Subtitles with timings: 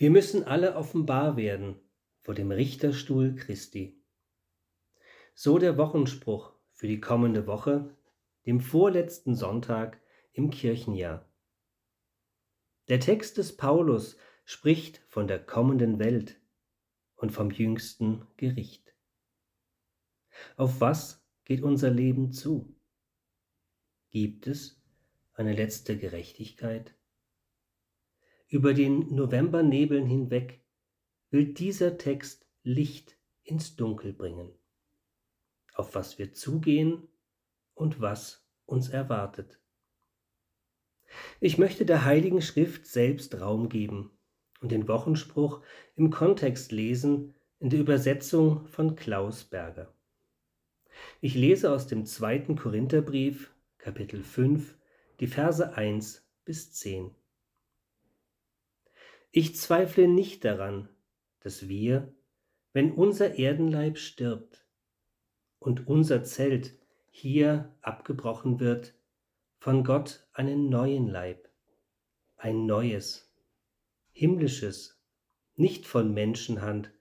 [0.00, 1.78] Wir müssen alle offenbar werden
[2.20, 4.02] vor dem Richterstuhl Christi.
[5.34, 7.94] So der Wochenspruch für die kommende Woche,
[8.46, 10.00] dem vorletzten Sonntag
[10.32, 11.30] im Kirchenjahr.
[12.88, 14.16] Der Text des Paulus
[14.46, 16.40] spricht von der kommenden Welt
[17.16, 18.96] und vom jüngsten Gericht.
[20.56, 22.74] Auf was geht unser Leben zu?
[24.08, 24.82] Gibt es
[25.34, 26.94] eine letzte Gerechtigkeit?
[28.50, 30.60] Über den Novembernebeln hinweg
[31.30, 34.50] will dieser Text Licht ins Dunkel bringen,
[35.74, 37.06] auf was wir zugehen
[37.74, 39.60] und was uns erwartet.
[41.38, 44.10] Ich möchte der Heiligen Schrift selbst Raum geben
[44.60, 45.62] und den Wochenspruch
[45.94, 49.94] im Kontext lesen in der Übersetzung von Klaus Berger.
[51.20, 54.76] Ich lese aus dem zweiten Korintherbrief, Kapitel 5,
[55.20, 57.14] die Verse 1 bis 10.
[59.32, 60.88] Ich zweifle nicht daran,
[61.38, 62.12] dass wir,
[62.72, 64.66] wenn unser Erdenleib stirbt
[65.60, 66.76] und unser Zelt
[67.10, 68.94] hier abgebrochen wird,
[69.58, 71.48] von Gott einen neuen Leib,
[72.38, 73.32] ein neues,
[74.10, 75.00] himmlisches,
[75.54, 76.92] nicht von Menschenhand,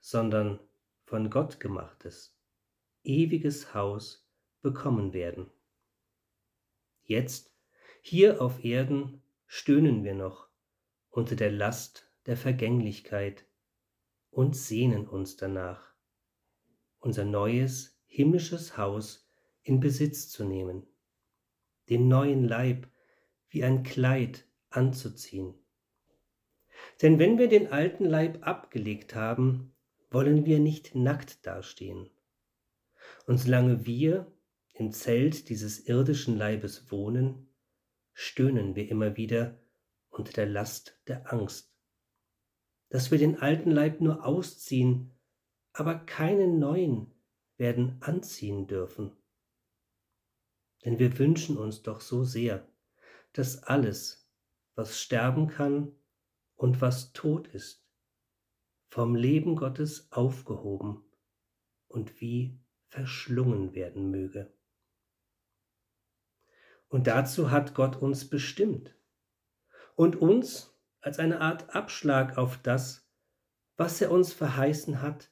[0.00, 0.58] sondern
[1.04, 2.36] von Gott gemachtes,
[3.04, 4.28] ewiges Haus
[4.60, 5.50] bekommen werden.
[7.04, 7.54] Jetzt,
[8.02, 10.49] hier auf Erden, stöhnen wir noch
[11.10, 13.44] unter der Last der Vergänglichkeit
[14.30, 15.92] und sehnen uns danach,
[16.98, 19.28] unser neues himmlisches Haus
[19.62, 20.86] in Besitz zu nehmen,
[21.88, 22.88] den neuen Leib
[23.48, 25.54] wie ein Kleid anzuziehen.
[27.02, 29.74] Denn wenn wir den alten Leib abgelegt haben,
[30.10, 32.10] wollen wir nicht nackt dastehen.
[33.26, 34.32] Und solange wir
[34.74, 37.48] im Zelt dieses irdischen Leibes wohnen,
[38.12, 39.58] stöhnen wir immer wieder
[40.10, 41.74] unter der Last der Angst,
[42.90, 45.12] dass wir den alten Leib nur ausziehen,
[45.72, 47.14] aber keinen neuen
[47.56, 49.16] werden anziehen dürfen.
[50.84, 52.66] Denn wir wünschen uns doch so sehr,
[53.32, 54.28] dass alles,
[54.74, 55.92] was sterben kann
[56.56, 57.86] und was tot ist,
[58.88, 61.04] vom Leben Gottes aufgehoben
[61.86, 62.58] und wie
[62.88, 64.52] verschlungen werden möge.
[66.88, 68.96] Und dazu hat Gott uns bestimmt
[70.00, 73.06] und uns als eine Art Abschlag auf das,
[73.76, 75.30] was er uns verheißen hat,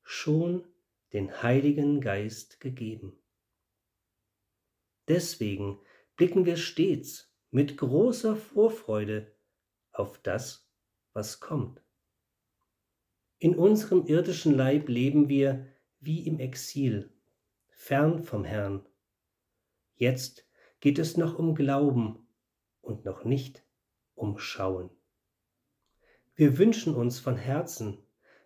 [0.00, 0.66] schon
[1.12, 3.22] den Heiligen Geist gegeben.
[5.06, 5.82] Deswegen
[6.16, 9.36] blicken wir stets mit großer Vorfreude
[9.92, 10.66] auf das,
[11.12, 11.82] was kommt.
[13.36, 15.66] In unserem irdischen Leib leben wir
[15.98, 17.12] wie im Exil,
[17.68, 18.88] fern vom Herrn.
[19.94, 20.48] Jetzt
[20.80, 22.26] geht es noch um Glauben
[22.80, 23.62] und noch nicht
[24.20, 24.90] umschauen.
[26.34, 27.98] Wir wünschen uns von Herzen,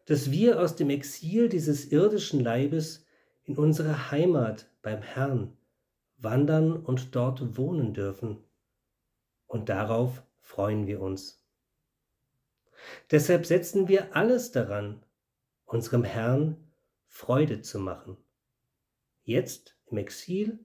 [0.06, 3.06] dass wir aus dem Exil dieses irdischen Leibes
[3.44, 5.56] in unsere Heimat beim Herrn
[6.18, 8.42] wandern und dort wohnen dürfen.
[9.46, 11.44] Und darauf freuen wir uns.
[13.10, 15.02] Deshalb setzen wir alles daran,
[15.64, 16.56] unserem Herrn
[17.06, 18.16] Freude zu machen.
[19.22, 20.58] Jetzt im Exil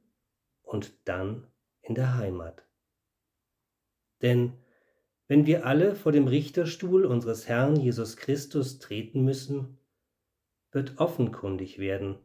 [0.64, 1.48] und dann
[1.81, 2.66] in der Heimat.
[4.22, 4.53] Denn
[5.29, 9.78] wenn wir alle vor dem Richterstuhl unseres Herrn Jesus Christus treten müssen,
[10.72, 12.17] wird offenkundig werden,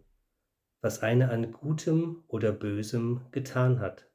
[0.81, 4.11] was einer an Gutem oder Bösem getan hat.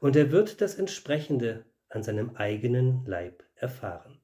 [0.00, 4.20] Und er wird das Entsprechende an seinem eigenen Leib erfahren.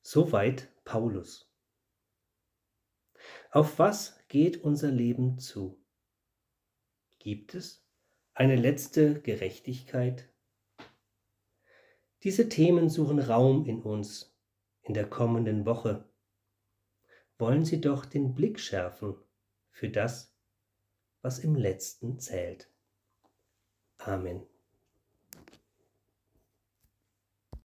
[0.00, 1.48] Soweit Paulus.
[3.52, 5.80] Auf was geht unser Leben zu?
[7.20, 7.81] Gibt es
[8.34, 10.28] eine letzte Gerechtigkeit?
[12.22, 14.34] Diese Themen suchen Raum in uns
[14.82, 16.08] in der kommenden Woche.
[17.38, 19.16] Wollen Sie doch den Blick schärfen
[19.70, 20.34] für das,
[21.20, 22.70] was im letzten zählt.
[23.98, 24.46] Amen.